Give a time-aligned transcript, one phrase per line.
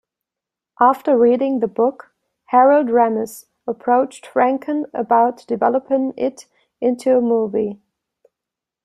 [0.79, 2.11] After reading the book,
[2.45, 6.47] Harold Ramis approached Franken about developing it
[6.79, 7.79] into a movie.